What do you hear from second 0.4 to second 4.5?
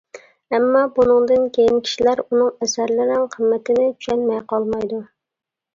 ئەمما، بۇنىڭدىن كېيىن كىشىلەر ئۇنىڭ ئەسەرلىرىنىڭ قىممىتىنى چۈشەنمەي